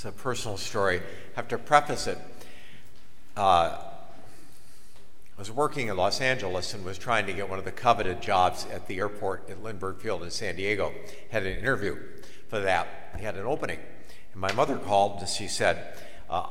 [0.00, 1.00] It's a personal story.
[1.00, 1.02] I
[1.36, 2.16] have to preface it.
[3.36, 7.70] Uh, I was working in Los Angeles and was trying to get one of the
[7.70, 10.94] coveted jobs at the airport at Lindbergh Field in San Diego.
[11.30, 11.98] Had an interview
[12.48, 12.88] for that.
[13.20, 13.78] Had an opening.
[14.32, 15.98] And my mother called and she said,
[16.30, 16.46] uh,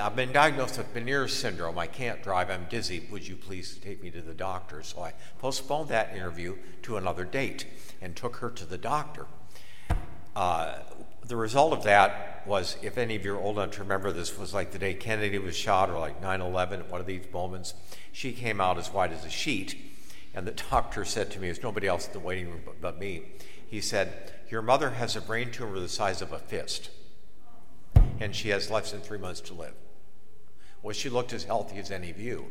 [0.00, 1.78] I've been diagnosed with Meniere's syndrome.
[1.78, 2.48] I can't drive.
[2.48, 3.06] I'm dizzy.
[3.10, 4.82] Would you please take me to the doctor?
[4.82, 7.66] So I postponed that interview to another date
[8.00, 9.26] and took her to the doctor.
[10.36, 10.78] Uh,
[11.26, 14.38] the result of that was, if any of you are old enough to remember this,
[14.38, 17.72] was like the day Kennedy was shot or like 9 11, one of these moments.
[18.12, 19.76] She came out as white as a sheet.
[20.34, 23.22] And the doctor said to me, there's nobody else in the waiting room but me,
[23.66, 26.90] he said, Your mother has a brain tumor the size of a fist,
[28.20, 29.74] and she has less than three months to live.
[30.82, 32.46] Well, she looked as healthy as any of you.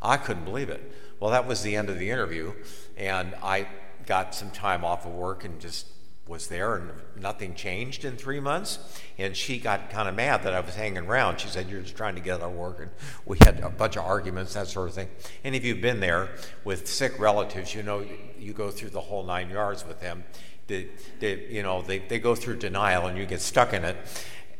[0.00, 0.92] I couldn't believe it.
[1.20, 2.54] Well, that was the end of the interview,
[2.96, 3.68] and I
[4.06, 5.86] got some time off of work and just
[6.28, 6.90] was there and
[7.20, 9.00] nothing changed in three months.
[9.16, 11.40] And she got kind of mad that I was hanging around.
[11.40, 12.80] She said, You're just trying to get our work.
[12.80, 12.90] And
[13.24, 15.08] we had a bunch of arguments, that sort of thing.
[15.44, 16.30] Any of you have been there
[16.64, 18.04] with sick relatives, you know,
[18.38, 20.24] you go through the whole nine yards with them.
[20.66, 20.88] They,
[21.20, 23.96] they you know, they, they go through denial and you get stuck in it.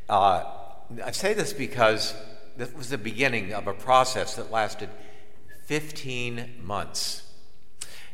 [0.09, 0.45] Uh,
[1.05, 2.15] I say this because
[2.57, 4.89] this was the beginning of a process that lasted
[5.65, 7.26] 15 months.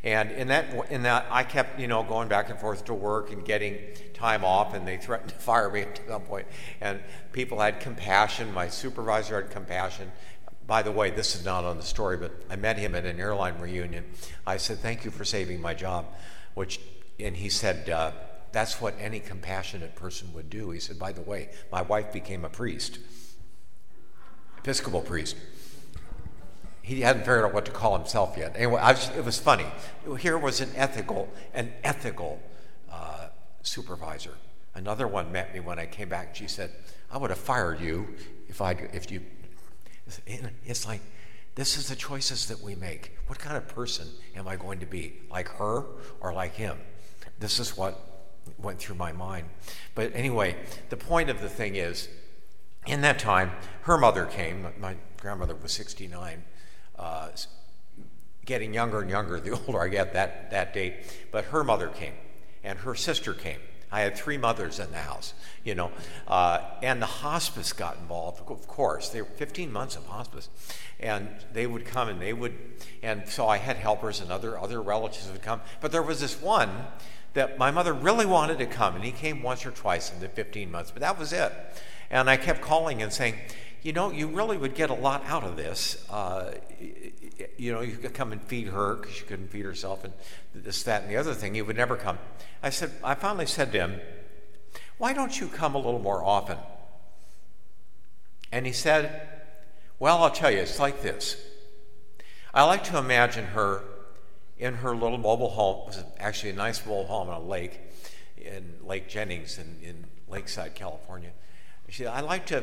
[0.05, 3.33] And in that, in that, I kept, you know, going back and forth to work
[3.33, 3.79] and getting
[4.15, 6.47] time off, and they threatened to fire me at some point.
[6.81, 7.01] And
[7.33, 8.53] people had compassion.
[8.53, 10.11] My supervisor had compassion.
[10.67, 13.21] By the way, this is not on the story, but I met him at an
[13.21, 14.05] airline reunion.
[14.47, 16.07] I said, "Thank you for saving my job,"
[16.55, 16.81] which,
[17.21, 18.13] and he said, uh,
[18.53, 22.45] "That's what any compassionate person would do." He said, "By the way, my wife became
[22.45, 22.99] a priest,
[24.59, 25.37] Episcopal priest."
[26.83, 28.55] He hadn't figured out what to call himself yet.
[28.57, 29.67] Anyway, was, it was funny.
[30.19, 32.43] Here was an ethical, an ethical
[32.91, 33.29] uh,
[33.63, 34.35] supervisor.
[34.75, 36.35] Another one met me when I came back.
[36.35, 36.71] She said,
[37.11, 38.15] "I would have fired you
[38.49, 39.23] if I if you."
[40.65, 41.01] It's like
[41.55, 43.17] this is the choices that we make.
[43.27, 45.15] What kind of person am I going to be?
[45.31, 45.85] Like her
[46.21, 46.79] or like him?
[47.39, 48.01] This is what
[48.59, 49.47] went through my mind.
[49.95, 50.57] But anyway,
[50.89, 52.09] the point of the thing is,
[52.87, 54.67] in that time, her mother came.
[54.81, 56.43] My grandmother was 69
[57.03, 57.29] uh,
[58.45, 60.95] getting younger and younger the older I get that, that date.
[61.31, 62.15] But her mother came,
[62.63, 63.59] and her sister came.
[63.91, 65.91] I had three mothers in the house, you know,
[66.27, 68.41] uh, and the hospice got involved.
[68.49, 70.49] Of course, they were 15 months of hospice,
[70.99, 72.55] and they would come and they would,
[73.03, 75.61] and so I had helpers and other other relatives would come.
[75.83, 76.71] But there was this one
[77.35, 80.29] that my mother really wanted to come, and he came once or twice in the
[80.29, 81.53] 15 months, but that was it.
[82.11, 83.37] And I kept calling and saying,
[83.83, 86.07] you know, you really would get a lot out of this.
[86.09, 86.53] Uh,
[87.57, 90.13] you know, you could come and feed her because she couldn't feed herself, and
[90.55, 91.55] this, that, and the other thing.
[91.55, 92.19] You would never come.
[92.63, 94.01] I said, I finally said to him,
[94.99, 96.59] "Why don't you come a little more often?"
[98.53, 99.29] And he said,
[99.99, 101.37] "Well, I'll tell you, it's like this.
[102.55, 103.83] I like to imagine her
[104.59, 105.81] in her little mobile home.
[105.83, 107.81] It was actually a nice mobile home on a lake
[108.37, 111.31] in Lake Jennings in, in Lakeside, California.
[111.89, 112.63] She said, I like to."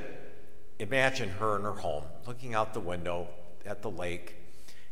[0.79, 3.27] Imagine her in her home, looking out the window
[3.65, 4.35] at the lake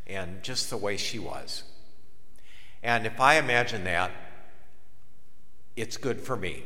[0.06, 1.64] and just the way she was.
[2.82, 4.12] And if I imagine that,
[5.76, 6.62] it's good for me.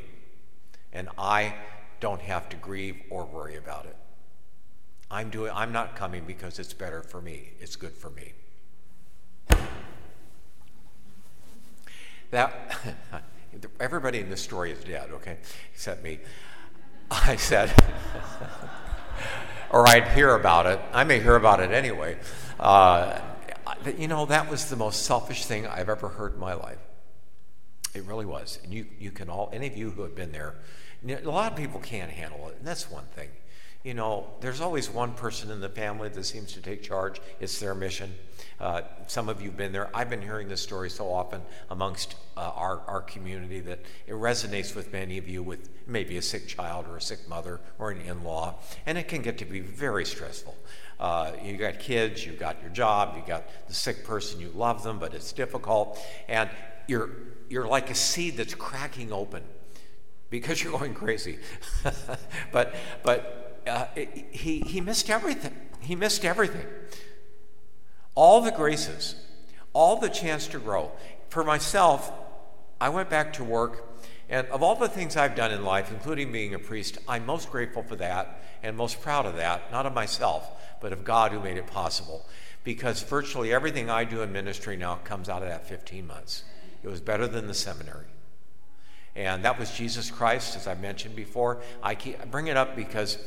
[0.92, 1.54] And I
[2.00, 3.96] don't have to grieve or worry about it.
[5.10, 7.50] I'm doing I'm not coming because it's better for me.
[7.60, 8.32] It's good for me.
[12.30, 12.76] That
[13.80, 15.36] everybody in this story is dead, okay?
[15.74, 16.20] Except me.
[17.10, 17.70] I said
[19.72, 20.78] or I'd hear about it.
[20.92, 22.18] I may hear about it anyway.
[22.60, 23.18] Uh,
[23.98, 26.78] you know, that was the most selfish thing I've ever heard in my life.
[27.94, 28.58] It really was.
[28.62, 30.54] And you, you can all, any of you who have been there,
[31.08, 33.28] a lot of people can't handle it, and that's one thing.
[33.84, 37.20] You know, there's always one person in the family that seems to take charge.
[37.40, 38.14] It's their mission.
[38.60, 39.90] Uh, some of you have been there.
[39.92, 44.76] I've been hearing this story so often amongst uh, our, our community that it resonates
[44.76, 48.00] with many of you with maybe a sick child or a sick mother or an
[48.02, 48.54] in law,
[48.86, 50.54] and it can get to be very stressful.
[51.00, 54.84] Uh, you got kids, you got your job, you got the sick person, you love
[54.84, 56.48] them, but it's difficult, and
[56.86, 57.10] you're,
[57.48, 59.42] you're like a seed that's cracking open
[60.30, 61.38] because you're going crazy.
[62.52, 65.54] but, but uh, he, he missed everything.
[65.80, 66.66] He missed everything
[68.14, 69.16] all the graces,
[69.72, 70.92] all the chance to grow.
[71.28, 72.12] For myself,
[72.80, 73.88] I went back to work,
[74.28, 77.50] and of all the things I've done in life, including being a priest, I'm most
[77.50, 80.46] grateful for that and most proud of that, not of myself,
[80.80, 82.26] but of God who made it possible.
[82.64, 86.44] Because virtually everything I do in ministry now comes out of that 15 months.
[86.82, 88.06] It was better than the seminary.
[89.14, 91.60] And that was Jesus Christ, as I mentioned before.
[91.82, 93.18] I, keep, I bring it up because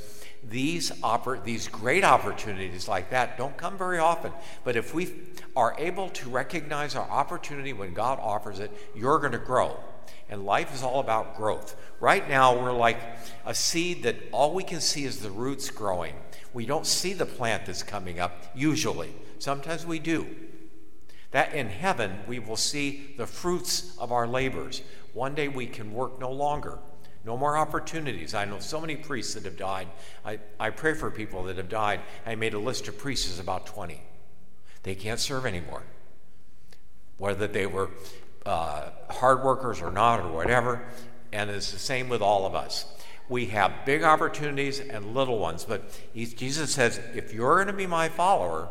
[0.49, 4.31] these, oppor- these great opportunities like that don't come very often.
[4.63, 5.11] But if we
[5.55, 9.77] are able to recognize our opportunity when God offers it, you're going to grow.
[10.29, 11.75] And life is all about growth.
[11.99, 12.99] Right now, we're like
[13.45, 16.15] a seed that all we can see is the roots growing.
[16.53, 19.13] We don't see the plant that's coming up, usually.
[19.39, 20.27] Sometimes we do.
[21.31, 24.81] That in heaven, we will see the fruits of our labors.
[25.13, 26.79] One day we can work no longer.
[27.25, 28.35] No more opportunities.
[28.35, 29.87] I know so many priests that have died.
[30.23, 32.01] I, I pray for people that have died.
[32.23, 33.99] I made a list of priests, about 20.
[34.83, 35.81] They can't serve anymore.
[37.17, 37.89] Whether they were
[38.45, 40.83] uh, hard workers or not, or whatever.
[41.33, 42.85] And it's the same with all of us.
[43.27, 47.87] We have big opportunities and little ones, but Jesus says, if you're going to be
[47.87, 48.69] my follower,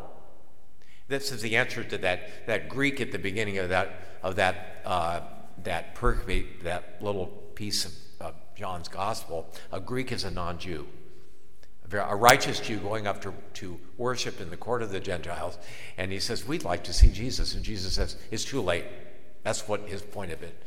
[1.09, 4.81] this is the answer to that, that Greek at the beginning of that, of that,
[4.85, 5.19] uh,
[5.63, 7.91] that pericope, that little piece of
[8.55, 9.47] John's gospel.
[9.71, 10.87] A Greek is a non Jew
[11.93, 15.57] a righteous Jew going up to, to worship in the court of the Gentiles,
[15.97, 17.53] and he says, We'd like to see Jesus.
[17.53, 18.85] And Jesus says, It's too late.
[19.43, 20.61] That's what his point of it.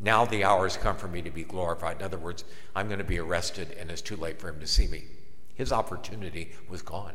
[0.00, 1.98] Now the hour has come for me to be glorified.
[1.98, 2.44] In other words,
[2.74, 5.04] I'm going to be arrested, and it's too late for him to see me.
[5.54, 7.14] His opportunity was gone.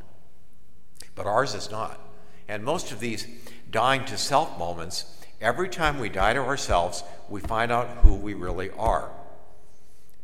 [1.15, 1.99] But ours is not.
[2.47, 3.27] And most of these
[3.69, 5.05] dying to self moments,
[5.41, 9.11] every time we die to ourselves, we find out who we really are.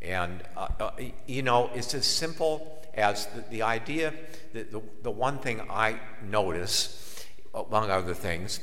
[0.06, 0.92] And, uh, uh,
[1.26, 4.14] you know, it's as simple as the, the idea
[4.54, 8.60] that the, the one thing I notice, among other things,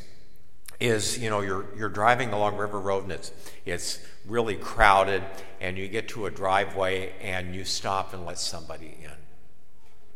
[0.83, 3.31] is you know you're you're driving along River Road and it's
[3.65, 5.23] it's really crowded
[5.61, 9.11] and you get to a driveway and you stop and let somebody in.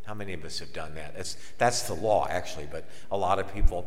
[0.05, 1.15] How many of us have done that?
[1.15, 3.87] That's that's the law actually, but a lot of people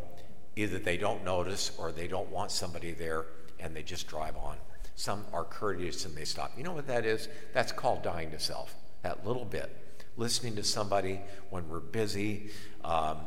[0.55, 3.25] either they don't notice or they don't want somebody there
[3.59, 4.55] and they just drive on.
[4.99, 6.51] Some are courteous and they stop.
[6.57, 7.29] You know what that is?
[7.53, 8.75] That's called dying to self.
[9.01, 9.73] That little bit,
[10.17, 12.49] listening to somebody when we're busy,
[12.83, 13.19] um,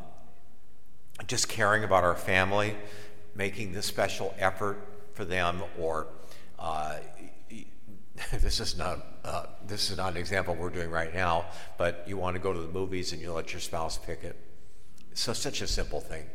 [1.26, 2.76] just caring about our family
[3.34, 6.08] making the special effort for them, or
[6.58, 6.96] uh,
[8.34, 11.46] this is not uh, this is not an example we're doing right now,
[11.78, 14.36] but you want to go to the movies and you let your spouse pick it.
[15.14, 16.26] So such a simple thing,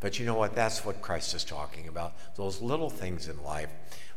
[0.00, 0.56] but you know what?
[0.56, 2.14] That's what Christ is talking about.
[2.34, 3.70] Those little things in life,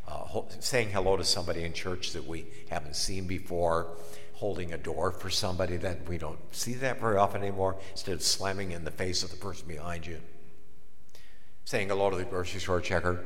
[0.08, 3.88] uh, saying hello to somebody in church that we haven't seen before,
[4.34, 8.22] holding a door for somebody that we don't see that very often anymore, instead of
[8.22, 10.20] slamming in the face of the person behind you
[11.66, 13.24] saying hello to the grocery store checker.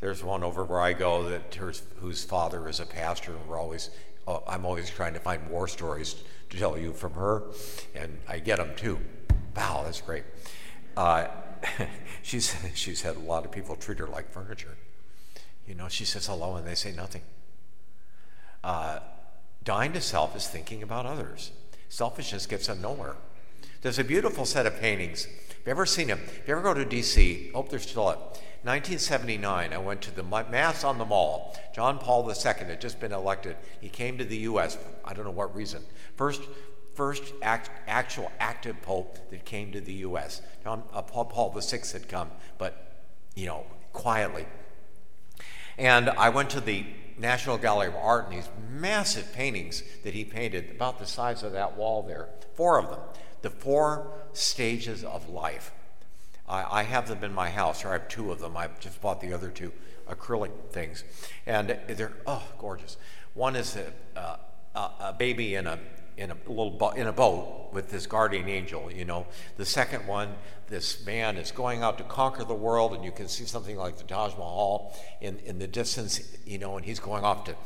[0.00, 3.90] There's one over where I go that whose father is a pastor, and we're always
[4.26, 6.16] oh, I'm always trying to find war stories
[6.50, 7.42] to tell you from her,
[7.94, 8.98] and I get them too.
[9.56, 10.24] Wow, that's great.
[10.96, 11.28] Uh,
[12.22, 14.76] she's she's had a lot of people treat her like furniture.
[15.66, 17.22] You know, she says hello and they say nothing.
[18.62, 19.00] Uh,
[19.62, 21.52] dying to self is thinking about others.
[21.88, 23.16] Selfishness gets us nowhere.
[23.82, 26.20] There's a beautiful set of paintings Have you ever seen them?
[26.24, 28.38] If you ever go to D.C., hope they're still up.
[28.64, 31.54] 1979, I went to the Mass on the Mall.
[31.74, 33.56] John Paul II had just been elected.
[33.82, 34.78] He came to the U.S.
[35.04, 35.82] I don't know what reason.
[36.16, 36.40] First,
[36.94, 40.40] first act, actual active pope that came to the U.S.
[40.62, 44.46] John uh, Paul, Paul VI had come, but you know, quietly.
[45.78, 46.86] And I went to the
[47.18, 51.52] National Gallery of Art and these massive paintings that he painted, about the size of
[51.52, 53.00] that wall there, four of them
[53.44, 55.70] the four stages of life.
[56.48, 58.56] I, I, have them in my house, or I have two of them.
[58.56, 59.70] I just bought the other two
[60.08, 61.04] acrylic things,
[61.44, 62.96] and they're oh gorgeous.
[63.34, 63.92] One is a,
[64.74, 65.78] a, a baby in a
[66.16, 68.90] in a little bo- in a boat with this guardian angel.
[68.90, 70.34] You know, the second one,
[70.68, 73.96] this man is going out to conquer the world, and you can see something like
[73.96, 76.20] the Taj Mahal in in the distance.
[76.46, 77.56] You know, and he's going off to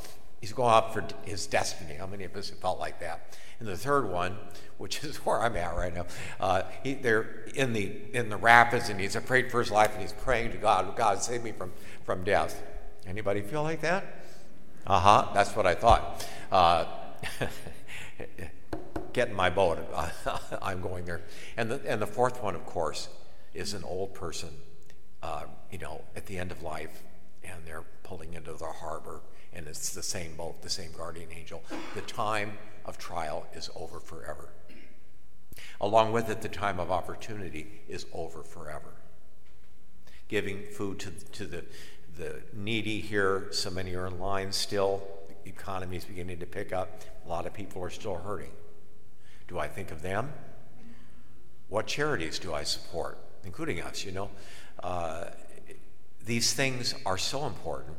[0.41, 1.95] he's going off for his destiny.
[1.95, 3.37] How many of us have felt like that?
[3.61, 4.37] And the third one,
[4.79, 6.07] which is where I'm at right now,
[6.41, 10.03] uh, he, they're in the in the rapids, and he's afraid for his life, and
[10.03, 11.73] he's praying to God, God save me from
[12.05, 12.63] from death.
[13.07, 14.05] Anybody feel like that?
[14.87, 15.29] Uh huh.
[15.35, 16.27] That's what I thought.
[16.51, 16.85] Uh,
[19.13, 19.79] get in my boat.
[20.63, 21.23] I'm going there.
[21.57, 23.09] And the and the fourth one, of course,
[23.55, 24.51] is an old person,
[25.23, 27.03] uh, you know, at the end of life,
[27.45, 29.21] and they're pulling into the harbor,
[29.53, 31.63] and it's the same boat, the same guardian angel.
[31.95, 34.51] The time of trial is over forever.
[35.81, 38.95] Along with it, the time of opportunity is over forever.
[40.29, 41.65] Giving food to, to the,
[42.17, 45.03] the needy here, so many are in line still.
[45.49, 47.03] Economy is beginning to pick up.
[47.25, 48.51] A lot of people are still hurting.
[49.49, 50.33] Do I think of them?
[51.69, 54.05] What charities do I support, including us?
[54.05, 54.31] You know,
[54.83, 55.27] uh,
[56.25, 57.97] these things are so important.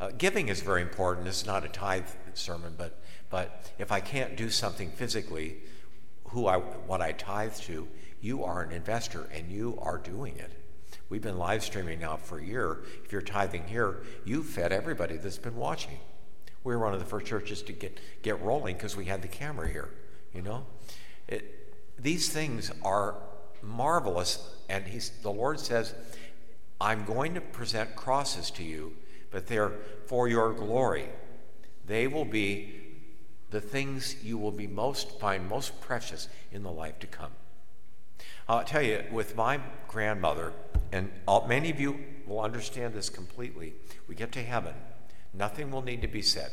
[0.00, 1.26] Uh, giving is very important.
[1.26, 5.56] It's not a tithe sermon, but, but if I can't do something physically,
[6.28, 7.88] who I, what I tithe to,
[8.20, 10.52] you are an investor and you are doing it.
[11.08, 12.80] We've been live streaming now for a year.
[13.04, 15.98] If you're tithing here, you've fed everybody that's been watching.
[16.64, 19.28] We were one of the first churches to get, get rolling because we had the
[19.28, 19.90] camera here,
[20.32, 20.66] you know?
[21.28, 23.16] It, these things are
[23.62, 25.94] marvelous, and he's, the Lord says,
[26.80, 28.94] I'm going to present crosses to you,
[29.30, 29.72] but they're
[30.06, 31.06] for your glory.
[31.86, 32.80] They will be
[33.50, 37.30] the things you will be most find most precious in the life to come.
[38.48, 40.52] I'll tell you, with my grandmother,
[40.92, 41.10] and
[41.46, 43.74] many of you will understand this completely,
[44.08, 44.74] we get to heaven,
[45.36, 46.50] nothing will need to be said.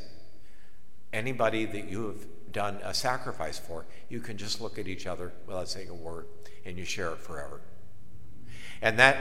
[1.14, 5.32] Anybody that you have done a sacrifice for, you can just look at each other
[5.46, 6.26] without saying a word
[6.66, 7.62] and you share it forever.
[8.82, 9.18] And that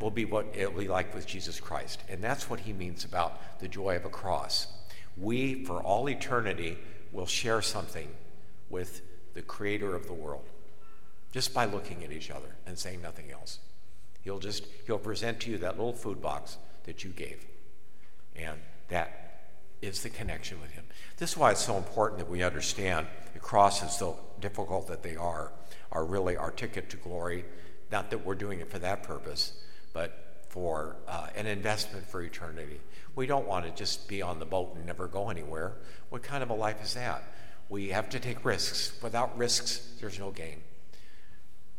[0.00, 2.02] will be what it will be like with Jesus Christ.
[2.08, 4.66] And that's what he means about the joy of a cross.
[5.16, 6.78] We, for all eternity,
[7.12, 8.08] will share something
[8.70, 9.02] with
[9.34, 10.44] the creator of the world
[11.32, 13.58] just by looking at each other and saying nothing else.
[14.22, 17.44] He'll just he'll present to you that little food box that you gave.
[18.34, 19.24] And that
[19.82, 20.84] is the connection with Him.
[21.16, 25.16] This is why it's so important that we understand the crosses, though difficult that they
[25.16, 25.52] are,
[25.92, 27.44] are really our ticket to glory.
[27.90, 29.52] Not that we're doing it for that purpose,
[29.92, 32.80] but for uh, an investment for eternity.
[33.16, 35.72] We don't want to just be on the boat and never go anywhere.
[36.10, 37.22] What kind of a life is that?
[37.68, 38.92] We have to take risks.
[39.02, 40.62] Without risks, there's no gain.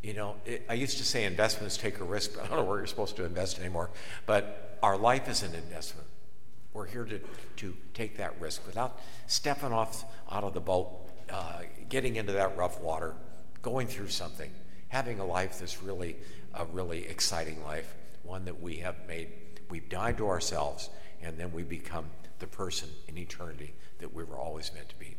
[0.01, 2.63] You know, it, I used to say investments take a risk, but I don't know
[2.63, 3.91] where you're supposed to invest anymore.
[4.25, 6.07] But our life is an investment.
[6.75, 7.22] We're here to,
[7.55, 12.58] to take that risk without stepping off out of the boat, uh, getting into that
[12.58, 13.15] rough water,
[13.62, 14.51] going through something,
[14.89, 16.17] having a life that's really
[16.53, 19.29] a really exciting life, one that we have made.
[19.70, 20.89] We've died to ourselves,
[21.22, 22.08] and then we become
[22.39, 25.15] the person in eternity that we were always meant to be.